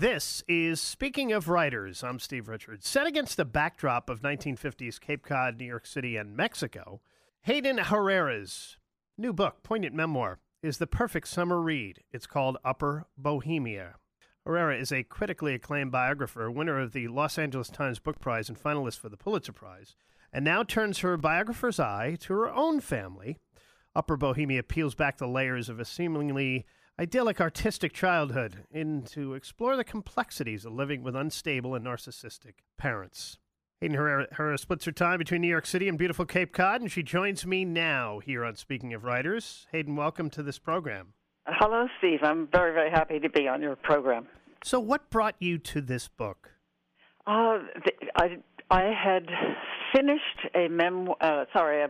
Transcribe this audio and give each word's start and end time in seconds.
This 0.00 0.42
is 0.48 0.80
Speaking 0.80 1.30
of 1.30 1.50
Writers. 1.50 2.02
I'm 2.02 2.18
Steve 2.20 2.48
Richards. 2.48 2.88
Set 2.88 3.06
against 3.06 3.36
the 3.36 3.44
backdrop 3.44 4.08
of 4.08 4.22
1950s 4.22 4.98
Cape 4.98 5.22
Cod, 5.22 5.58
New 5.58 5.66
York 5.66 5.84
City, 5.84 6.16
and 6.16 6.34
Mexico, 6.34 7.02
Hayden 7.42 7.76
Herrera's 7.76 8.78
new 9.18 9.34
book, 9.34 9.62
poignant 9.62 9.94
memoir, 9.94 10.38
is 10.62 10.78
the 10.78 10.86
perfect 10.86 11.28
summer 11.28 11.60
read. 11.60 11.98
It's 12.12 12.26
called 12.26 12.56
Upper 12.64 13.08
Bohemia. 13.18 13.96
Herrera 14.46 14.78
is 14.78 14.90
a 14.90 15.02
critically 15.02 15.52
acclaimed 15.52 15.92
biographer, 15.92 16.50
winner 16.50 16.80
of 16.80 16.92
the 16.92 17.08
Los 17.08 17.36
Angeles 17.36 17.68
Times 17.68 17.98
Book 17.98 18.18
Prize 18.20 18.48
and 18.48 18.58
finalist 18.58 18.98
for 18.98 19.10
the 19.10 19.18
Pulitzer 19.18 19.52
Prize, 19.52 19.96
and 20.32 20.46
now 20.46 20.62
turns 20.62 21.00
her 21.00 21.18
biographer's 21.18 21.78
eye 21.78 22.16
to 22.20 22.32
her 22.32 22.48
own 22.48 22.80
family. 22.80 23.36
Upper 23.94 24.16
Bohemia 24.16 24.62
peels 24.62 24.94
back 24.94 25.18
the 25.18 25.28
layers 25.28 25.68
of 25.68 25.78
a 25.78 25.84
seemingly 25.84 26.64
idyllic 27.00 27.40
artistic 27.40 27.94
childhood 27.94 28.64
and 28.70 29.06
to 29.06 29.32
explore 29.32 29.74
the 29.74 29.84
complexities 29.84 30.66
of 30.66 30.74
living 30.74 31.02
with 31.02 31.16
unstable 31.16 31.74
and 31.74 31.86
narcissistic 31.86 32.52
parents. 32.76 33.38
Hayden 33.80 33.96
Herrera, 33.96 34.26
Herrera 34.32 34.58
splits 34.58 34.84
her 34.84 34.92
time 34.92 35.16
between 35.16 35.40
New 35.40 35.48
York 35.48 35.64
City 35.64 35.88
and 35.88 35.96
beautiful 35.96 36.26
Cape 36.26 36.52
Cod, 36.52 36.82
and 36.82 36.92
she 36.92 37.02
joins 37.02 37.46
me 37.46 37.64
now 37.64 38.18
here 38.18 38.44
on 38.44 38.54
Speaking 38.54 38.92
of 38.92 39.04
Writers. 39.04 39.66
Hayden, 39.72 39.96
welcome 39.96 40.28
to 40.28 40.42
this 40.42 40.58
program. 40.58 41.14
Hello, 41.46 41.86
Steve. 41.98 42.18
I'm 42.22 42.46
very, 42.52 42.74
very 42.74 42.90
happy 42.90 43.18
to 43.18 43.30
be 43.30 43.48
on 43.48 43.62
your 43.62 43.76
program. 43.76 44.26
So, 44.62 44.78
what 44.78 45.08
brought 45.08 45.36
you 45.38 45.56
to 45.56 45.80
this 45.80 46.06
book? 46.06 46.50
Uh, 47.26 47.60
I 48.16 48.36
I 48.70 48.92
had 48.92 49.26
finished 49.94 50.54
a 50.54 50.68
memoir, 50.68 51.16
uh, 51.22 51.44
sorry, 51.54 51.82
a 51.82 51.88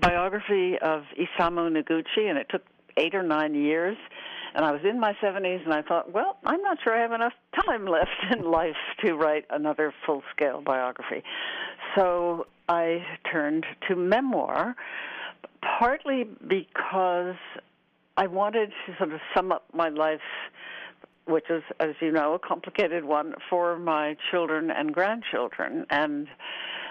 biography 0.00 0.74
of 0.82 1.04
Isamu 1.16 1.70
Noguchi, 1.70 2.28
and 2.28 2.36
it 2.36 2.48
took 2.50 2.62
eight 2.96 3.14
or 3.14 3.22
nine 3.22 3.54
years 3.54 3.96
and 4.58 4.66
I 4.66 4.72
was 4.72 4.80
in 4.82 4.98
my 4.98 5.12
70s, 5.22 5.64
and 5.64 5.72
I 5.72 5.82
thought, 5.82 6.12
well, 6.12 6.36
I'm 6.44 6.60
not 6.62 6.78
sure 6.82 6.92
I 6.92 7.00
have 7.00 7.12
enough 7.12 7.32
time 7.64 7.86
left 7.88 8.10
in 8.32 8.42
life 8.42 8.74
to 9.04 9.14
write 9.14 9.44
another 9.50 9.94
full 10.04 10.24
scale 10.34 10.60
biography. 10.60 11.22
So 11.96 12.48
I 12.68 13.04
turned 13.30 13.64
to 13.86 13.94
memoir, 13.94 14.74
partly 15.78 16.24
because 16.24 17.36
I 18.16 18.26
wanted 18.26 18.70
to 18.86 18.96
sort 18.98 19.12
of 19.12 19.20
sum 19.32 19.52
up 19.52 19.62
my 19.72 19.90
life, 19.90 20.18
which 21.28 21.48
is, 21.50 21.62
as 21.78 21.90
you 22.00 22.10
know, 22.10 22.34
a 22.34 22.38
complicated 22.40 23.04
one 23.04 23.34
for 23.48 23.78
my 23.78 24.16
children 24.32 24.72
and 24.72 24.92
grandchildren. 24.92 25.86
And 25.88 26.26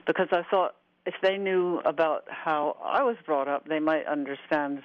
because 0.05 0.29
I 0.31 0.43
thought 0.49 0.75
if 1.05 1.15
they 1.21 1.37
knew 1.37 1.81
about 1.83 2.23
how 2.29 2.77
I 2.81 3.03
was 3.03 3.17
brought 3.25 3.49
up, 3.49 3.67
they 3.67 3.79
might 3.79 4.05
understand 4.05 4.83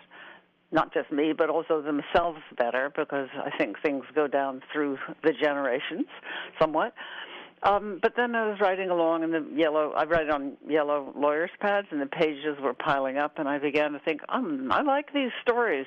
not 0.72 0.92
just 0.92 1.12
me, 1.12 1.32
but 1.36 1.50
also 1.50 1.82
themselves 1.82 2.40
better 2.56 2.92
because 2.96 3.28
I 3.36 3.56
think 3.56 3.76
things 3.82 4.04
go 4.14 4.26
down 4.26 4.62
through 4.72 4.98
the 5.22 5.32
generations 5.32 6.06
somewhat. 6.58 6.94
Um, 7.62 8.00
but 8.02 8.14
then 8.16 8.34
I 8.34 8.48
was 8.48 8.58
writing 8.60 8.90
along, 8.90 9.22
in 9.22 9.30
the 9.30 9.46
yellow 9.54 9.92
I 9.92 10.04
write 10.04 10.28
on 10.28 10.56
yellow 10.68 11.12
lawyer's 11.16 11.50
pads, 11.60 11.86
and 11.92 12.00
the 12.00 12.06
pages 12.06 12.56
were 12.60 12.74
piling 12.74 13.18
up, 13.18 13.38
and 13.38 13.48
I 13.48 13.58
began 13.58 13.92
to 13.92 14.00
think, 14.00 14.20
um, 14.28 14.72
I 14.72 14.82
like 14.82 15.12
these 15.12 15.30
stories. 15.42 15.86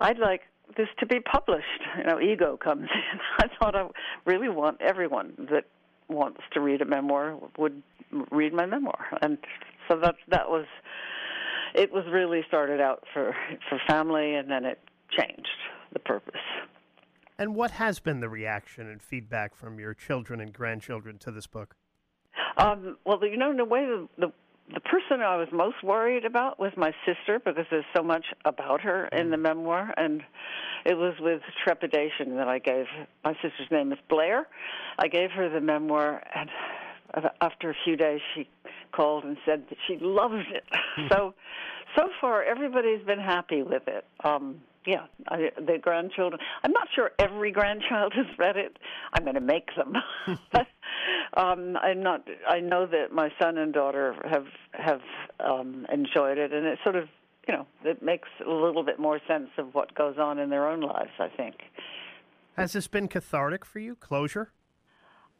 I'd 0.00 0.18
like 0.18 0.42
this 0.78 0.88
to 1.00 1.06
be 1.06 1.20
published. 1.20 1.66
You 1.98 2.04
know, 2.04 2.20
ego 2.20 2.56
comes 2.56 2.88
in. 3.12 3.20
I 3.38 3.48
thought 3.58 3.76
I 3.76 3.86
really 4.24 4.48
want 4.48 4.80
everyone 4.80 5.34
that 5.50 5.64
wants 6.08 6.40
to 6.52 6.60
read 6.60 6.80
a 6.80 6.86
memoir 6.86 7.38
would 7.58 7.82
read 8.30 8.54
my 8.54 8.64
memoir, 8.64 9.06
and 9.20 9.36
so 9.88 9.98
that 10.00 10.14
that 10.28 10.48
was 10.48 10.66
it 11.74 11.92
was 11.92 12.04
really 12.10 12.42
started 12.48 12.80
out 12.80 13.04
for 13.12 13.34
for 13.68 13.80
family, 13.86 14.34
and 14.34 14.50
then 14.50 14.64
it 14.64 14.78
changed 15.10 15.48
the 15.92 15.98
purpose. 15.98 16.40
And 17.38 17.54
what 17.54 17.72
has 17.72 17.98
been 17.98 18.20
the 18.20 18.28
reaction 18.28 18.88
and 18.88 19.02
feedback 19.02 19.56
from 19.56 19.80
your 19.80 19.92
children 19.92 20.40
and 20.40 20.52
grandchildren 20.52 21.18
to 21.18 21.32
this 21.32 21.46
book? 21.46 21.74
Um, 22.56 22.96
well, 23.04 23.18
you 23.24 23.36
know, 23.36 23.50
in 23.50 23.58
a 23.58 23.64
way, 23.64 23.84
the, 23.84 24.08
the 24.18 24.32
the 24.72 24.80
person 24.80 25.20
I 25.20 25.36
was 25.36 25.48
most 25.52 25.82
worried 25.82 26.24
about 26.24 26.58
was 26.58 26.72
my 26.76 26.92
sister 27.04 27.38
because 27.38 27.66
there's 27.70 27.84
so 27.94 28.02
much 28.02 28.24
about 28.46 28.80
her 28.80 29.08
in 29.08 29.30
the 29.30 29.36
mm. 29.36 29.42
memoir, 29.42 29.92
and 29.96 30.22
it 30.86 30.96
was 30.96 31.14
with 31.20 31.42
trepidation 31.62 32.36
that 32.36 32.48
I 32.48 32.60
gave 32.60 32.86
my 33.24 33.34
sister's 33.34 33.70
name 33.70 33.92
is 33.92 33.98
Blair. 34.08 34.46
I 34.98 35.08
gave 35.08 35.30
her 35.32 35.50
the 35.50 35.60
memoir, 35.60 36.22
and 36.34 36.48
after 37.40 37.70
a 37.70 37.74
few 37.84 37.96
days, 37.96 38.20
she 38.34 38.48
called 38.94 39.24
and 39.24 39.36
said 39.44 39.64
that 39.68 39.78
she 39.86 39.98
loves 40.00 40.44
it. 40.52 40.64
so, 41.10 41.34
so 41.96 42.08
far 42.20 42.42
everybody's 42.42 43.04
been 43.04 43.20
happy 43.20 43.62
with 43.62 43.86
it. 43.86 44.04
Um, 44.24 44.60
yeah, 44.86 45.06
I, 45.28 45.50
the 45.56 45.78
grandchildren. 45.80 46.40
I'm 46.62 46.72
not 46.72 46.88
sure 46.94 47.12
every 47.18 47.50
grandchild 47.50 48.12
has 48.16 48.26
read 48.38 48.56
it. 48.56 48.78
I'm 49.12 49.24
going 49.24 49.34
to 49.34 49.40
make 49.40 49.68
them. 49.76 49.94
but 50.52 50.66
um, 51.36 51.76
I'm 51.76 52.02
not. 52.02 52.26
I 52.48 52.60
know 52.60 52.86
that 52.86 53.12
my 53.12 53.30
son 53.40 53.58
and 53.58 53.72
daughter 53.72 54.14
have 54.28 54.46
have 54.72 55.00
um, 55.40 55.86
enjoyed 55.92 56.38
it, 56.38 56.52
and 56.52 56.66
it 56.66 56.78
sort 56.82 56.96
of, 56.96 57.08
you 57.48 57.54
know, 57.54 57.66
it 57.84 58.02
makes 58.02 58.28
a 58.46 58.50
little 58.50 58.82
bit 58.82 58.98
more 58.98 59.20
sense 59.26 59.48
of 59.58 59.74
what 59.74 59.94
goes 59.94 60.16
on 60.18 60.38
in 60.38 60.50
their 60.50 60.68
own 60.68 60.80
lives. 60.80 61.12
I 61.18 61.28
think. 61.28 61.56
Has 62.56 62.72
this 62.72 62.86
been 62.86 63.08
cathartic 63.08 63.64
for 63.64 63.80
you? 63.80 63.96
Closure? 63.96 64.52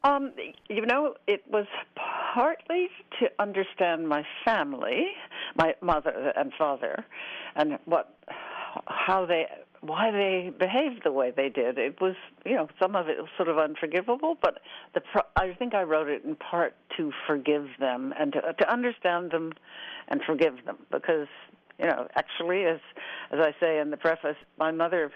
Um, 0.03 0.33
you 0.69 0.85
know, 0.85 1.15
it 1.27 1.43
was 1.49 1.67
partly 2.35 2.89
to 3.21 3.29
understand 3.39 4.09
my 4.09 4.25
family, 4.45 5.07
my 5.55 5.75
mother 5.81 6.33
and 6.37 6.53
father, 6.59 7.05
and 7.55 7.79
what, 7.85 8.19
how 8.87 9.25
they, 9.25 9.47
why 9.81 10.11
they 10.11 10.53
behaved 10.59 11.03
the 11.05 11.13
way 11.13 11.31
they 11.31 11.49
did. 11.49 11.79
It 11.79 12.01
was, 12.01 12.17
you 12.45 12.57
know, 12.57 12.69
some 12.83 12.97
of 12.97 13.09
it 13.09 13.19
was 13.19 13.29
sort 13.37 13.49
of 13.49 13.59
unforgivable, 13.59 14.37
but 14.43 14.59
the, 14.95 15.03
I 15.37 15.53
think 15.53 15.75
I 15.75 15.83
wrote 15.83 16.09
it 16.09 16.25
in 16.25 16.35
part 16.35 16.75
to 16.97 17.13
forgive 17.27 17.69
them 17.79 18.13
and 18.19 18.33
to, 18.33 18.41
to 18.53 18.73
understand 18.73 19.31
them 19.31 19.53
and 20.09 20.21
forgive 20.27 20.65
them 20.67 20.79
because, 20.91 21.29
you 21.79 21.87
know, 21.87 22.09
actually, 22.17 22.65
as 22.65 22.81
as 23.31 23.41
I 23.41 23.55
say 23.61 23.79
in 23.79 23.91
the 23.91 23.97
preface, 23.97 24.37
my 24.59 24.71
mother 24.71 25.13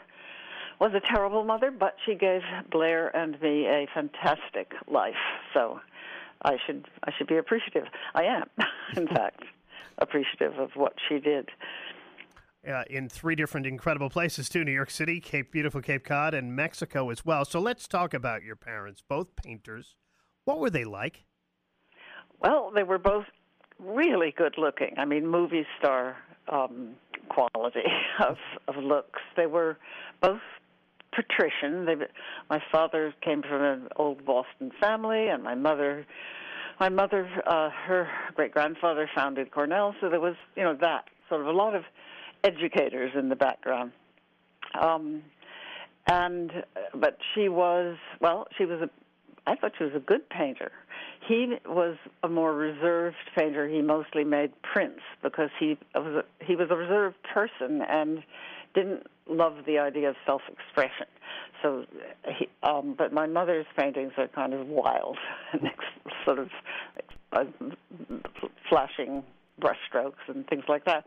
was 0.80 0.92
a 0.94 1.00
terrible 1.00 1.44
mother, 1.44 1.70
but 1.70 1.96
she 2.06 2.14
gave 2.14 2.42
Blair 2.70 3.14
and 3.16 3.40
me 3.40 3.66
a 3.66 3.86
fantastic 3.92 4.72
life. 4.86 5.14
So 5.52 5.80
I 6.42 6.56
should 6.66 6.86
I 7.04 7.12
should 7.16 7.26
be 7.26 7.36
appreciative. 7.36 7.86
I 8.14 8.24
am, 8.24 8.44
in 8.96 9.06
fact, 9.08 9.42
appreciative 9.98 10.58
of 10.58 10.70
what 10.74 10.94
she 11.08 11.18
did. 11.18 11.48
Uh, 12.68 12.82
in 12.90 13.08
three 13.08 13.34
different 13.34 13.66
incredible 13.66 14.10
places 14.10 14.48
too: 14.48 14.64
New 14.64 14.72
York 14.72 14.90
City, 14.90 15.20
Cape 15.20 15.52
Beautiful, 15.52 15.80
Cape 15.80 16.04
Cod, 16.04 16.34
and 16.34 16.54
Mexico 16.54 17.10
as 17.10 17.24
well. 17.24 17.44
So 17.44 17.60
let's 17.60 17.86
talk 17.88 18.14
about 18.14 18.42
your 18.42 18.56
parents, 18.56 19.02
both 19.06 19.34
painters. 19.36 19.96
What 20.44 20.58
were 20.58 20.70
they 20.70 20.84
like? 20.84 21.24
Well, 22.40 22.70
they 22.74 22.82
were 22.82 22.98
both 22.98 23.26
really 23.78 24.32
good 24.36 24.56
looking. 24.58 24.94
I 24.96 25.04
mean, 25.04 25.26
movie 25.26 25.66
star 25.78 26.16
um, 26.48 26.94
quality 27.28 27.84
of 28.26 28.36
of 28.66 28.76
looks. 28.76 29.20
They 29.36 29.46
were 29.46 29.78
both 30.20 30.40
patrician. 31.18 31.84
They, 31.84 31.94
my 32.48 32.62
father 32.70 33.12
came 33.22 33.42
from 33.42 33.62
an 33.62 33.88
old 33.96 34.24
Boston 34.24 34.70
family, 34.80 35.28
and 35.28 35.42
my 35.42 35.54
mother, 35.54 36.06
my 36.78 36.88
mother, 36.88 37.28
uh, 37.46 37.70
her 37.86 38.08
great 38.34 38.52
grandfather 38.52 39.10
founded 39.14 39.50
Cornell. 39.50 39.94
So 40.00 40.08
there 40.08 40.20
was, 40.20 40.36
you 40.56 40.62
know, 40.62 40.76
that 40.80 41.04
sort 41.28 41.40
of 41.40 41.48
a 41.48 41.52
lot 41.52 41.74
of 41.74 41.82
educators 42.44 43.12
in 43.18 43.28
the 43.28 43.36
background. 43.36 43.92
Um, 44.80 45.22
and 46.06 46.50
but 46.94 47.18
she 47.34 47.48
was 47.48 47.96
well, 48.20 48.46
she 48.56 48.64
was 48.64 48.80
a. 48.80 48.90
I 49.46 49.56
thought 49.56 49.72
she 49.78 49.84
was 49.84 49.94
a 49.94 50.00
good 50.00 50.28
painter. 50.28 50.70
He 51.26 51.54
was 51.66 51.96
a 52.22 52.28
more 52.28 52.54
reserved 52.54 53.16
painter. 53.36 53.66
He 53.66 53.82
mostly 53.82 54.24
made 54.24 54.52
prints 54.62 55.00
because 55.22 55.50
he 55.58 55.78
was 55.94 56.22
a, 56.22 56.44
he 56.44 56.54
was 56.54 56.68
a 56.70 56.76
reserved 56.76 57.16
person 57.34 57.82
and 57.82 58.22
didn't 58.74 59.06
love 59.28 59.54
the 59.66 59.78
idea 59.78 60.10
of 60.10 60.16
self-expression. 60.26 61.06
So, 61.62 61.84
he, 62.38 62.48
um, 62.62 62.94
but 62.96 63.12
my 63.12 63.26
mother's 63.26 63.66
paintings 63.76 64.12
are 64.16 64.28
kind 64.28 64.54
of 64.54 64.66
wild 64.66 65.18
and 65.52 65.68
sort 66.24 66.38
of 66.38 66.48
uh, 67.32 67.44
flashing 68.68 69.22
brushstrokes 69.60 70.28
and 70.28 70.46
things 70.46 70.64
like 70.68 70.84
that. 70.84 71.04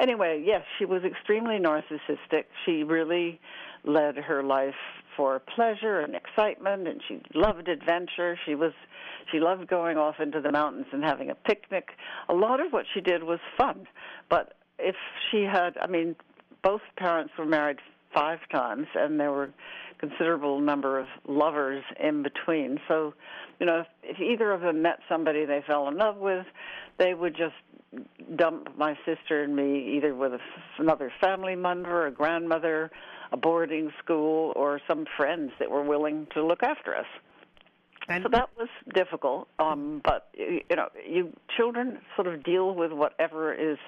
Anyway, 0.00 0.42
yes, 0.44 0.62
she 0.78 0.84
was 0.84 1.02
extremely 1.04 1.58
narcissistic. 1.58 2.44
She 2.66 2.82
really 2.82 3.40
led 3.84 4.16
her 4.16 4.42
life 4.42 4.74
for 5.16 5.38
pleasure 5.38 6.00
and 6.00 6.14
excitement, 6.14 6.88
and 6.88 7.00
she 7.06 7.22
loved 7.34 7.68
adventure. 7.68 8.38
She 8.44 8.54
was 8.54 8.72
she 9.32 9.40
loved 9.40 9.68
going 9.68 9.96
off 9.96 10.16
into 10.20 10.40
the 10.40 10.52
mountains 10.52 10.86
and 10.92 11.02
having 11.02 11.30
a 11.30 11.34
picnic. 11.34 11.90
A 12.28 12.34
lot 12.34 12.60
of 12.60 12.72
what 12.72 12.84
she 12.92 13.00
did 13.00 13.22
was 13.22 13.38
fun, 13.56 13.86
but 14.28 14.54
if 14.78 14.96
she 15.30 15.44
had, 15.44 15.78
I 15.80 15.86
mean, 15.86 16.16
both 16.64 16.80
parents 16.96 17.32
were 17.38 17.46
married 17.46 17.78
five 18.12 18.38
times, 18.50 18.86
and 18.94 19.20
there 19.20 19.30
were 19.30 19.50
considerable 19.98 20.60
number 20.60 20.98
of 20.98 21.06
lovers 21.28 21.84
in 22.02 22.22
between. 22.22 22.78
So, 22.88 23.14
you 23.60 23.66
know, 23.66 23.80
if, 23.80 23.86
if 24.02 24.20
either 24.20 24.50
of 24.52 24.62
them 24.62 24.82
met 24.82 24.98
somebody 25.08 25.44
they 25.44 25.62
fell 25.66 25.86
in 25.88 25.96
love 25.96 26.16
with, 26.16 26.46
they 26.98 27.14
would 27.14 27.36
just 27.36 27.54
dump 28.36 28.76
my 28.76 28.96
sister 29.04 29.42
and 29.42 29.54
me 29.54 29.96
either 29.96 30.14
with 30.14 30.32
a, 30.32 30.40
another 30.78 31.12
family 31.20 31.54
member, 31.54 32.06
a 32.06 32.10
grandmother, 32.10 32.90
a 33.32 33.36
boarding 33.36 33.92
school 34.02 34.52
or 34.56 34.80
some 34.88 35.06
friends 35.16 35.52
that 35.58 35.70
were 35.70 35.82
willing 35.82 36.26
to 36.34 36.44
look 36.44 36.62
after 36.62 36.96
us. 36.96 37.06
And 38.08 38.22
so 38.22 38.28
that 38.32 38.50
was 38.58 38.68
difficult. 38.94 39.48
Um, 39.58 40.02
but 40.04 40.28
you 40.34 40.76
know, 40.76 40.88
you 41.08 41.32
children 41.56 41.98
sort 42.16 42.26
of 42.26 42.42
deal 42.44 42.74
with 42.74 42.92
whatever 42.92 43.54
is 43.54 43.78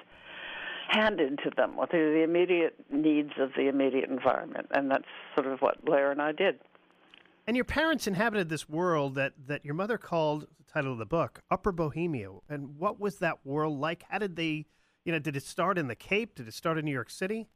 handed 0.88 1.38
to 1.44 1.50
them, 1.56 1.76
what 1.76 1.92
are 1.94 2.12
the 2.12 2.22
immediate 2.22 2.74
needs 2.90 3.32
of 3.38 3.50
the 3.56 3.68
immediate 3.68 4.08
environment, 4.08 4.66
and 4.72 4.90
that's 4.90 5.04
sort 5.34 5.52
of 5.52 5.60
what 5.60 5.84
Blair 5.84 6.10
and 6.10 6.20
I 6.20 6.32
did. 6.32 6.58
And 7.46 7.56
your 7.56 7.64
parents 7.64 8.06
inhabited 8.06 8.48
this 8.48 8.68
world 8.68 9.14
that, 9.14 9.34
that 9.46 9.64
your 9.64 9.74
mother 9.74 9.98
called 9.98 10.48
the 10.58 10.64
title 10.72 10.92
of 10.92 10.98
the 10.98 11.06
book 11.06 11.42
Upper 11.50 11.70
Bohemia. 11.70 12.30
And 12.48 12.76
what 12.76 12.98
was 12.98 13.18
that 13.18 13.38
world 13.44 13.78
like? 13.78 14.04
How 14.08 14.18
did 14.18 14.34
they, 14.34 14.66
you 15.04 15.12
know, 15.12 15.20
did 15.20 15.36
it 15.36 15.44
start 15.44 15.78
in 15.78 15.86
the 15.86 15.94
Cape? 15.94 16.34
Did 16.34 16.48
it 16.48 16.54
start 16.54 16.76
in 16.76 16.84
New 16.84 16.92
York 16.92 17.10
City? 17.10 17.46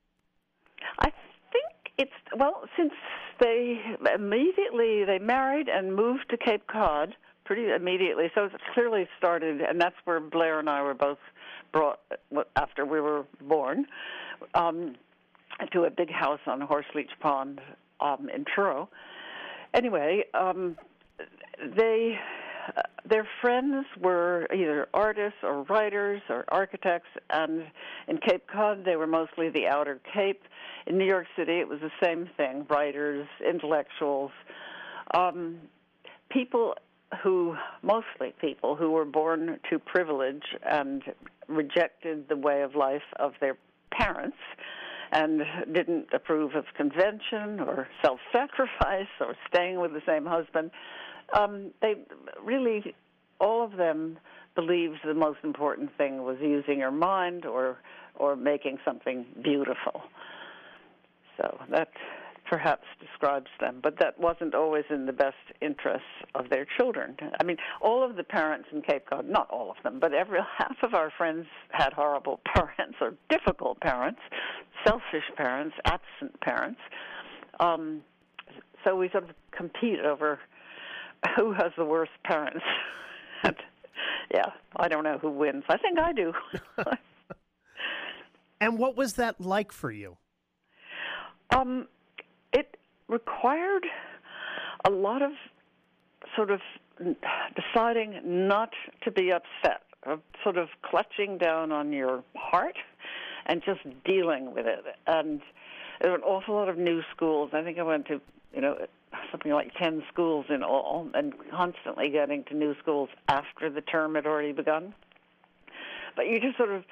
I 1.01 1.11
think 1.51 1.93
it's 1.99 2.13
well 2.39 2.63
since 2.77 2.93
they 3.41 3.81
immediately 4.15 5.05
they 5.05 5.19
married 5.19 5.69
and 5.69 5.95
moved 5.95 6.27
to 6.31 6.37
Cape 6.37 6.67
Cod 6.69 7.17
pretty 7.51 7.73
immediately. 7.73 8.31
So 8.35 8.45
it 8.45 8.53
clearly 8.75 9.09
started, 9.19 9.61
and 9.61 9.81
that's 9.81 9.97
where 10.05 10.21
Blair 10.21 10.61
and 10.61 10.71
I 10.71 10.83
were 10.83 10.95
both 10.95 11.19
brought 11.73 11.99
after 12.55 12.85
we 12.85 13.01
were 13.01 13.25
born 13.41 13.87
um, 14.55 14.95
to 15.73 15.85
a 15.85 15.91
big 15.91 16.11
house 16.13 16.41
on 16.47 16.61
Horseleech 16.61 17.11
Pond 17.21 17.61
um, 18.01 18.29
in 18.35 18.45
Truro 18.45 18.89
anyway, 19.75 20.25
um, 20.35 20.77
they 21.77 22.19
uh, 22.77 22.83
their 23.09 23.27
friends 23.41 23.87
were 24.01 24.47
either 24.53 24.89
artists 24.95 25.39
or 25.43 25.63
writers 25.65 26.21
or 26.29 26.45
architects, 26.49 27.09
and 27.31 27.65
in 28.09 28.19
Cape 28.19 28.47
Cod 28.47 28.85
they 28.85 28.97
were 28.97 29.07
mostly 29.07 29.49
the 29.51 29.67
outer 29.67 30.01
Cape. 30.13 30.43
In 30.87 30.99
New 30.99 31.07
York 31.07 31.27
City, 31.37 31.61
it 31.61 31.69
was 31.69 31.81
the 31.81 31.91
same 32.03 32.29
thing: 32.37 32.67
writers, 32.69 33.27
intellectuals, 33.47 34.31
um, 35.15 35.59
people 36.31 36.75
who 37.23 37.57
mostly 37.83 38.33
people 38.41 38.77
who 38.77 38.91
were 38.91 39.05
born 39.05 39.59
to 39.69 39.79
privilege 39.79 40.43
and 40.63 41.03
rejected 41.49 42.29
the 42.29 42.37
way 42.37 42.63
of 42.63 42.75
life 42.75 43.03
of 43.19 43.33
their 43.41 43.57
parents 43.91 44.37
and 45.13 45.43
didn't 45.73 46.07
approve 46.13 46.55
of 46.55 46.65
convention 46.77 47.61
or 47.61 47.89
self-sacrifice 48.03 49.09
or 49.21 49.35
staying 49.49 49.81
with 49.81 49.93
the 49.93 50.03
same 50.07 50.25
husband. 50.25 50.71
Um, 51.37 51.73
they 51.83 51.95
really, 52.45 52.95
all 53.41 53.65
of 53.65 53.77
them 53.77 54.19
believed 54.55 54.99
the 55.05 55.15
most 55.15 55.39
important 55.43 55.91
thing 55.97 56.23
was 56.23 56.37
using 56.41 56.79
your 56.79 56.91
mind 56.91 57.45
or 57.45 57.79
or 58.17 58.37
making 58.37 58.79
something 58.85 59.25
beautiful. 59.43 60.03
So 61.37 61.59
that 61.71 61.89
perhaps 62.51 62.85
describes 63.01 63.47
them, 63.61 63.79
but 63.81 63.97
that 64.01 64.19
wasn't 64.19 64.57
always 64.57 64.83
in 64.91 65.07
the 65.07 65.13
best 65.13 65.37
interests 65.63 66.09
of 66.35 66.51
their 66.51 66.67
children. 66.77 67.17
I 67.41 67.45
mean, 67.45 67.57
all 67.81 68.03
of 68.03 68.17
the 68.17 68.25
parents 68.25 68.69
in 68.73 68.83
Cape 68.83 69.07
Cod, 69.09 69.29
not 69.29 69.49
all 69.51 69.71
of 69.71 69.77
them, 69.85 70.01
but 70.01 70.13
every 70.13 70.41
half 70.59 70.77
of 70.83 70.93
our 70.93 71.13
friends 71.17 71.47
had 71.71 71.93
horrible 71.93 72.41
parents 72.55 72.97
or 73.01 73.15
difficult 73.31 73.81
parents, 73.81 74.19
selfish 74.85 75.23
parents, 75.37 75.77
absent 75.85 76.41
parents. 76.41 76.81
Um, 77.61 78.03
so 78.85 78.97
we 78.97 79.09
sort 79.11 79.25
of 79.25 79.31
compete 79.53 80.01
over 80.01 80.41
who 81.37 81.53
has 81.53 81.71
the 81.79 81.85
worst 81.85 82.13
parents. 82.25 82.65
yeah, 84.35 84.47
I 84.75 84.89
don't 84.89 85.05
know 85.05 85.19
who 85.19 85.31
wins. 85.31 85.63
I 85.69 85.77
think 85.77 86.01
I 86.01 86.13
do. 86.13 86.33
and 88.61 88.77
what 88.77 88.97
was 88.97 89.13
that 89.15 89.41
like 89.41 89.71
for 89.71 89.93
you? 89.93 90.17
Um, 91.55 91.87
required 93.11 93.85
a 94.87 94.91
lot 94.91 95.21
of 95.21 95.33
sort 96.37 96.51
of 96.51 96.61
deciding 97.57 98.21
not 98.25 98.71
to 99.03 99.11
be 99.11 99.33
upset, 99.33 99.83
of 100.05 100.21
sort 100.43 100.57
of 100.57 100.69
clutching 100.83 101.37
down 101.37 101.73
on 101.73 101.93
your 101.93 102.23
heart 102.37 102.77
and 103.47 103.63
just 103.65 103.81
dealing 104.05 104.55
with 104.55 104.67
it. 104.67 104.85
And 105.07 105.41
there 106.01 106.11
were 106.11 106.17
an 106.17 106.23
awful 106.23 106.55
lot 106.55 106.69
of 106.69 106.79
new 106.79 107.03
schools. 107.15 107.51
I 107.53 107.63
think 107.63 107.79
I 107.79 107.83
went 107.83 108.07
to, 108.07 108.21
you 108.55 108.61
know, 108.61 108.77
something 109.31 109.53
like 109.53 109.75
10 109.75 110.05
schools 110.13 110.47
in 110.49 110.63
all, 110.63 111.09
and 111.15 111.35
constantly 111.51 112.11
getting 112.11 112.45
to 112.45 112.55
new 112.55 112.75
schools 112.81 113.09
after 113.29 113.69
the 113.69 113.81
term 113.81 114.15
had 114.15 114.27
already 114.27 114.53
begun. 114.53 114.95
But 116.17 116.27
you 116.29 116.41
just 116.41 116.57
sort 116.57 116.71
of 116.71 116.85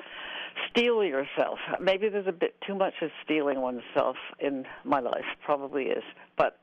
steel 0.70 1.04
yourself. 1.04 1.58
Maybe 1.80 2.08
there's 2.08 2.26
a 2.26 2.32
bit 2.32 2.54
too 2.66 2.74
much 2.74 2.94
of 3.02 3.10
steeling 3.24 3.60
oneself 3.60 4.16
in 4.38 4.64
my 4.84 5.00
life, 5.00 5.24
probably 5.44 5.84
is. 5.84 6.04
But 6.36 6.58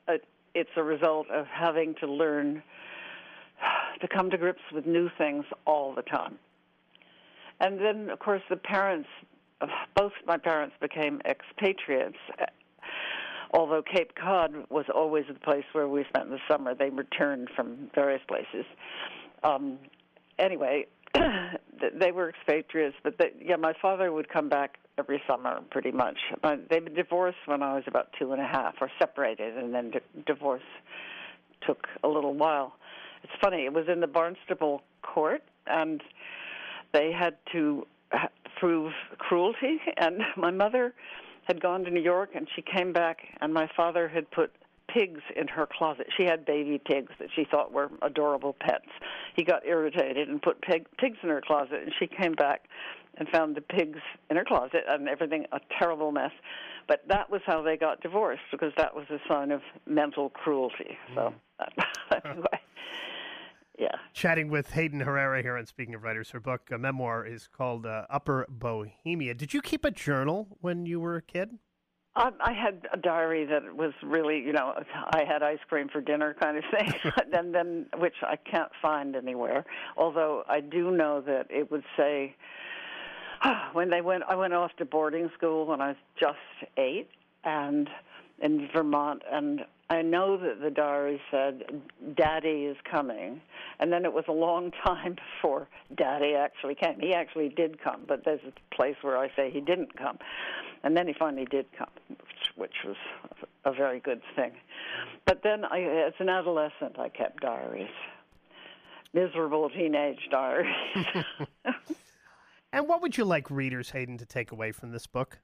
it's 0.53 0.69
a 0.75 0.83
result 0.83 1.29
of 1.29 1.45
having 1.47 1.95
to 1.95 2.07
learn 2.07 2.63
to 4.01 4.07
come 4.07 4.29
to 4.29 4.37
grips 4.37 4.61
with 4.73 4.85
new 4.85 5.09
things 5.17 5.45
all 5.65 5.93
the 5.93 6.01
time. 6.01 6.37
And 7.59 7.79
then, 7.79 8.09
of 8.09 8.19
course, 8.19 8.41
the 8.49 8.57
parents, 8.57 9.07
both 9.95 10.11
my 10.25 10.37
parents 10.37 10.75
became 10.81 11.21
expatriates. 11.25 12.17
Although 13.53 13.81
Cape 13.81 14.13
Cod 14.15 14.65
was 14.69 14.85
always 14.93 15.25
the 15.27 15.39
place 15.39 15.63
where 15.71 15.87
we 15.87 16.03
spent 16.09 16.29
the 16.29 16.39
summer, 16.49 16.75
they 16.75 16.89
returned 16.89 17.49
from 17.55 17.89
various 17.95 18.21
places. 18.27 18.65
Um, 19.43 19.77
anyway, 20.37 20.87
they 21.99 22.11
were 22.11 22.29
expatriates, 22.29 22.95
but 23.03 23.17
they, 23.17 23.31
yeah, 23.43 23.55
my 23.55 23.73
father 23.81 24.11
would 24.11 24.29
come 24.29 24.49
back 24.49 24.77
every 24.97 25.21
summer, 25.27 25.59
pretty 25.71 25.91
much. 25.91 26.17
But 26.41 26.69
they 26.69 26.79
divorced 26.79 27.37
when 27.45 27.61
I 27.61 27.75
was 27.75 27.83
about 27.87 28.09
two 28.17 28.31
and 28.31 28.41
a 28.41 28.45
half, 28.45 28.75
or 28.81 28.89
separated, 28.99 29.57
and 29.57 29.73
then 29.73 29.91
di- 29.91 30.23
divorce 30.25 30.61
took 31.65 31.87
a 32.03 32.07
little 32.07 32.33
while. 32.33 32.73
It's 33.23 33.33
funny. 33.41 33.65
It 33.65 33.73
was 33.73 33.85
in 33.91 33.99
the 33.99 34.07
Barnstable 34.07 34.81
court, 35.01 35.41
and 35.67 36.01
they 36.93 37.11
had 37.11 37.37
to 37.51 37.85
prove 38.59 38.93
cruelty. 39.17 39.79
And 39.97 40.21
my 40.37 40.51
mother 40.51 40.93
had 41.47 41.61
gone 41.61 41.83
to 41.83 41.91
New 41.91 42.01
York, 42.01 42.31
and 42.35 42.47
she 42.55 42.61
came 42.61 42.93
back, 42.93 43.19
and 43.41 43.53
my 43.53 43.69
father 43.75 44.07
had 44.07 44.29
put 44.31 44.51
pigs 44.95 45.21
in 45.35 45.47
her 45.47 45.67
closet. 45.67 46.07
She 46.15 46.23
had 46.23 46.45
baby 46.45 46.81
pigs 46.83 47.11
that 47.19 47.27
she 47.35 47.45
thought 47.49 47.71
were 47.71 47.89
adorable 48.01 48.55
pets. 48.59 48.87
He 49.35 49.43
got 49.43 49.65
irritated 49.65 50.29
and 50.29 50.41
put 50.41 50.61
pig, 50.61 50.85
pigs 50.97 51.17
in 51.21 51.29
her 51.29 51.41
closet, 51.45 51.81
and 51.83 51.91
she 51.99 52.07
came 52.07 52.33
back 52.33 52.67
and 53.17 53.27
found 53.29 53.55
the 53.55 53.61
pigs 53.61 53.99
in 54.29 54.37
her 54.37 54.45
closet 54.45 54.83
and 54.87 55.07
everything 55.09 55.45
a 55.51 55.59
terrible 55.77 56.11
mess. 56.11 56.31
But 56.87 57.03
that 57.09 57.29
was 57.29 57.41
how 57.45 57.61
they 57.61 57.77
got 57.77 58.01
divorced 58.01 58.43
because 58.51 58.71
that 58.77 58.95
was 58.95 59.05
a 59.09 59.17
sign 59.27 59.51
of 59.51 59.61
mental 59.85 60.29
cruelty. 60.29 60.97
So 61.13 61.33
mm. 61.61 62.25
anyway. 62.25 62.59
Yeah. 63.77 63.95
Chatting 64.13 64.49
with 64.49 64.69
Hayden 64.69 65.01
Herrera 65.01 65.41
here 65.41 65.57
and 65.57 65.67
Speaking 65.67 65.95
of 65.95 66.03
Writers. 66.03 66.29
Her 66.29 66.39
book, 66.39 66.69
a 66.71 66.77
memoir, 66.77 67.25
is 67.25 67.49
called 67.49 67.85
uh, 67.85 68.05
Upper 68.09 68.45
Bohemia. 68.47 69.33
Did 69.33 69.53
you 69.53 69.61
keep 69.61 69.83
a 69.83 69.91
journal 69.91 70.47
when 70.61 70.85
you 70.85 71.01
were 71.01 71.17
a 71.17 71.21
kid? 71.21 71.57
I, 72.15 72.31
I 72.39 72.53
had 72.53 72.87
a 72.93 72.97
diary 72.97 73.45
that 73.45 73.75
was 73.75 73.93
really, 74.03 74.39
you 74.39 74.53
know, 74.53 74.73
I 75.11 75.23
had 75.25 75.43
ice 75.43 75.59
cream 75.67 75.89
for 75.89 76.01
dinner 76.01 76.35
kind 76.39 76.57
of 76.57 76.63
thing, 76.71 76.93
and 77.33 77.53
then 77.53 77.87
which 77.97 78.15
I 78.23 78.35
can't 78.35 78.71
find 78.81 79.15
anywhere. 79.15 79.65
Although 79.97 80.43
I 80.47 80.61
do 80.61 80.91
know 80.91 81.21
that 81.21 81.47
it 81.49 81.71
would 81.71 81.83
say 81.97 82.35
when 83.73 83.89
they 83.89 84.01
went, 84.01 84.23
I 84.27 84.35
went 84.35 84.53
off 84.53 84.71
to 84.77 84.85
boarding 84.85 85.29
school 85.37 85.65
when 85.65 85.81
I 85.81 85.89
was 85.89 85.97
just 86.19 86.37
eight, 86.77 87.09
and 87.43 87.89
in 88.41 88.67
Vermont, 88.73 89.21
and 89.31 89.61
I 89.89 90.01
know 90.01 90.35
that 90.37 90.61
the 90.61 90.71
diary 90.71 91.21
said, 91.29 91.63
Daddy 92.15 92.65
is 92.65 92.77
coming. 92.89 93.41
And 93.79 93.91
then 93.91 94.03
it 94.03 94.13
was 94.13 94.25
a 94.27 94.31
long 94.31 94.71
time 94.85 95.15
before 95.15 95.67
Daddy 95.95 96.33
actually 96.33 96.75
came. 96.75 96.99
He 96.99 97.13
actually 97.13 97.49
did 97.49 97.81
come, 97.83 98.01
but 98.07 98.25
there's 98.25 98.41
a 98.47 98.75
place 98.75 98.95
where 99.01 99.17
I 99.17 99.29
say 99.35 99.51
he 99.51 99.61
didn't 99.61 99.95
come. 99.97 100.17
And 100.83 100.95
then 100.95 101.07
he 101.07 101.13
finally 101.17 101.45
did 101.45 101.65
come, 101.77 101.89
which, 102.09 102.51
which 102.55 102.75
was 102.85 102.95
a 103.65 103.73
very 103.73 103.99
good 103.99 104.21
thing. 104.35 104.51
But 105.25 105.41
then, 105.43 105.65
I, 105.65 105.81
as 105.81 106.13
an 106.19 106.29
adolescent, 106.29 106.99
I 106.99 107.09
kept 107.09 107.41
diaries, 107.41 107.89
miserable 109.13 109.69
teenage 109.69 110.27
diaries. 110.29 110.75
and 112.73 112.87
what 112.87 113.01
would 113.01 113.17
you 113.17 113.25
like 113.25 113.49
readers, 113.49 113.91
Hayden, 113.91 114.17
to 114.19 114.25
take 114.25 114.51
away 114.51 114.71
from 114.71 114.91
this 114.91 115.07
book? 115.07 115.39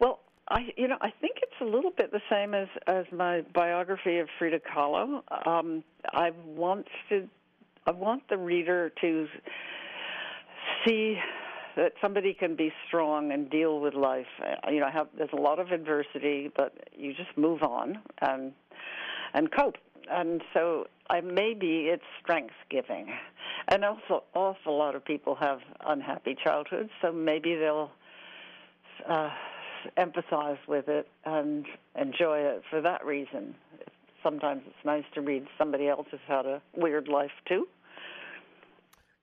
Well, 0.00 0.20
I, 0.48 0.72
you 0.76 0.88
know, 0.88 0.98
I 1.00 1.10
think 1.20 1.36
it's 1.42 1.49
a 1.60 1.64
little 1.64 1.90
bit 1.90 2.10
the 2.12 2.20
same 2.30 2.54
as 2.54 2.68
as 2.86 3.04
my 3.12 3.42
biography 3.54 4.18
of 4.18 4.28
Frida 4.38 4.60
Kahlo. 4.60 5.22
Um, 5.46 5.84
I 6.12 6.30
want 6.44 6.86
to, 7.08 7.28
I 7.86 7.92
want 7.92 8.22
the 8.28 8.36
reader 8.36 8.92
to 9.00 9.26
see 10.84 11.18
that 11.76 11.92
somebody 12.00 12.34
can 12.34 12.56
be 12.56 12.72
strong 12.86 13.32
and 13.32 13.50
deal 13.50 13.80
with 13.80 13.94
life. 13.94 14.26
Uh, 14.42 14.70
you 14.70 14.80
know, 14.80 14.90
have, 14.92 15.08
there's 15.16 15.30
a 15.32 15.40
lot 15.40 15.58
of 15.58 15.70
adversity, 15.70 16.50
but 16.56 16.72
you 16.96 17.12
just 17.14 17.36
move 17.36 17.62
on 17.62 17.98
and 18.20 18.52
and 19.34 19.50
cope. 19.52 19.76
And 20.10 20.42
so, 20.52 20.86
I 21.08 21.20
maybe 21.20 21.86
it's 21.86 22.02
strength 22.20 22.54
giving, 22.70 23.06
and 23.68 23.84
also 23.84 24.24
awful 24.34 24.76
lot 24.76 24.94
of 24.94 25.04
people 25.04 25.36
have 25.36 25.60
unhappy 25.86 26.36
childhoods. 26.42 26.90
So 27.02 27.12
maybe 27.12 27.54
they'll. 27.54 27.90
Uh, 29.08 29.30
empathize 29.96 30.58
with 30.66 30.88
it 30.88 31.08
and 31.24 31.66
enjoy 31.98 32.38
it 32.38 32.62
for 32.70 32.80
that 32.80 33.04
reason. 33.04 33.54
Sometimes 34.22 34.62
it's 34.66 34.84
nice 34.84 35.04
to 35.14 35.20
read 35.20 35.46
somebody 35.56 35.88
else 35.88 36.06
who's 36.10 36.20
had 36.26 36.46
a 36.46 36.60
weird 36.76 37.08
life 37.08 37.30
too. 37.46 37.66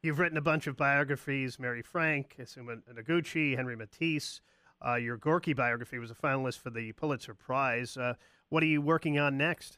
You've 0.02 0.20
written 0.20 0.38
a 0.38 0.42
bunch 0.42 0.68
of 0.68 0.78
biographies: 0.78 1.60
Mary 1.60 1.82
Frank, 1.82 2.36
Isamu 2.40 2.82
Noguchi, 2.94 3.58
Henri 3.58 3.76
Matisse. 3.76 4.42
Uh, 4.86 4.96
your 4.96 5.18
Gorky 5.18 5.54
biography 5.54 5.98
was 5.98 6.12
a 6.12 6.16
finalist 6.16 6.60
for 6.60 6.70
the 6.70 6.92
Pulitzer 6.94 7.34
Prize. 7.34 7.98
Uh, 7.98 8.14
what 8.50 8.62
are 8.64 8.68
you 8.68 8.82
working 8.82 9.18
on 9.20 9.38
next? 9.38 9.78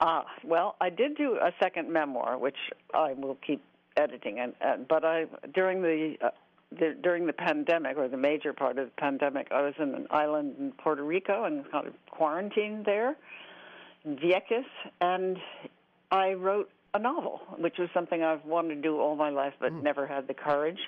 Uh, 0.00 0.22
well, 0.42 0.76
I 0.80 0.90
did 0.90 1.16
do 1.16 1.36
a 1.36 1.52
second 1.62 1.90
memoir, 1.90 2.36
which 2.38 2.56
I 2.92 3.14
will 3.14 3.38
keep 3.46 3.62
editing, 3.96 4.38
and, 4.40 4.52
and 4.60 4.86
but 4.86 5.04
I 5.04 5.26
during 5.54 5.82
the, 5.82 6.16
uh, 6.20 6.30
the 6.78 6.96
during 7.02 7.26
the 7.26 7.32
pandemic 7.32 7.96
or 7.96 8.08
the 8.08 8.16
major 8.16 8.52
part 8.52 8.78
of 8.78 8.86
the 8.86 8.92
pandemic, 8.98 9.48
I 9.50 9.62
was 9.62 9.74
in 9.78 9.94
an 9.94 10.06
island 10.10 10.54
in 10.58 10.72
Puerto 10.72 11.04
Rico 11.04 11.44
and 11.44 11.70
kind 11.70 11.86
of 11.86 11.94
quarantined 12.10 12.84
there, 12.84 13.16
in 14.04 14.16
Vieques, 14.16 14.64
and 15.00 15.38
I 16.10 16.34
wrote 16.34 16.70
a 16.94 16.98
novel, 16.98 17.40
which 17.58 17.78
was 17.78 17.88
something 17.92 18.22
I've 18.22 18.44
wanted 18.44 18.76
to 18.76 18.80
do 18.80 19.00
all 19.00 19.16
my 19.16 19.30
life, 19.30 19.54
but 19.58 19.72
mm. 19.72 19.82
never 19.82 20.06
had 20.06 20.28
the 20.28 20.34
courage. 20.34 20.78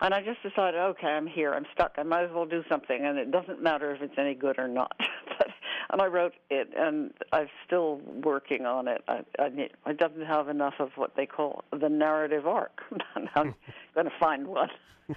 And 0.00 0.12
I 0.12 0.20
just 0.20 0.42
decided, 0.42 0.80
okay, 0.80 1.08
I'm 1.08 1.26
here, 1.26 1.54
I'm 1.54 1.66
stuck, 1.74 1.92
I 1.96 2.02
might 2.02 2.24
as 2.24 2.30
well 2.32 2.46
do 2.46 2.64
something, 2.68 3.04
and 3.04 3.18
it 3.18 3.30
doesn't 3.30 3.62
matter 3.62 3.94
if 3.94 4.02
it's 4.02 4.18
any 4.18 4.34
good 4.34 4.58
or 4.58 4.66
not. 4.66 4.96
but, 5.38 5.48
and 5.90 6.00
I 6.00 6.06
wrote 6.06 6.32
it, 6.50 6.70
and 6.76 7.12
I'm 7.32 7.48
still 7.66 8.00
working 8.24 8.66
on 8.66 8.88
it. 8.88 9.02
I, 9.06 9.20
I, 9.38 9.50
need, 9.50 9.70
I 9.84 9.92
doesn't 9.92 10.26
have 10.26 10.48
enough 10.48 10.74
of 10.80 10.90
what 10.96 11.14
they 11.14 11.26
call 11.26 11.62
the 11.78 11.88
narrative 11.88 12.46
arc. 12.46 12.80
I'm 13.36 13.54
going 13.94 14.06
to 14.06 14.12
find 14.18 14.46
one. 14.46 14.68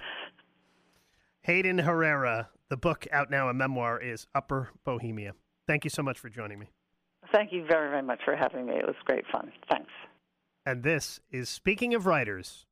Hayden 1.42 1.78
Herrera, 1.78 2.48
the 2.68 2.76
book 2.76 3.06
out 3.12 3.30
now, 3.30 3.48
a 3.48 3.54
memoir, 3.54 4.00
is 4.00 4.26
Upper 4.34 4.70
Bohemia. 4.84 5.34
Thank 5.66 5.84
you 5.84 5.90
so 5.90 6.02
much 6.02 6.18
for 6.18 6.28
joining 6.28 6.58
me. 6.58 6.66
Thank 7.32 7.52
you 7.52 7.64
very, 7.66 7.90
very 7.90 8.02
much 8.02 8.20
for 8.24 8.36
having 8.36 8.66
me. 8.66 8.74
It 8.74 8.86
was 8.86 8.96
great 9.04 9.24
fun. 9.30 9.52
Thanks. 9.70 9.90
And 10.64 10.82
this 10.82 11.20
is 11.30 11.48
Speaking 11.48 11.94
of 11.94 12.06
Writers. 12.06 12.65